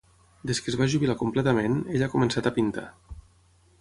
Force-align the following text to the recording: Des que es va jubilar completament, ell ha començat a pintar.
Des 0.51 0.61
que 0.63 0.71
es 0.73 0.77
va 0.79 0.87
jubilar 0.93 1.17
completament, 1.19 1.77
ell 1.99 2.07
ha 2.07 2.11
començat 2.17 2.51
a 2.53 2.57
pintar. 2.57 2.87